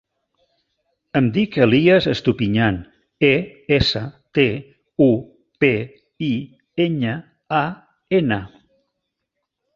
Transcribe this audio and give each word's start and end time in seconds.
Em 1.19 1.25
dic 1.33 1.57
Elías 1.65 2.07
Estupiñan: 2.13 2.79
e, 3.29 3.31
essa, 3.77 4.01
te, 4.39 4.47
u, 5.09 5.11
pe, 5.65 5.71
i, 6.31 6.33
enya, 6.89 7.15
a, 7.61 7.63
ena. 8.23 8.43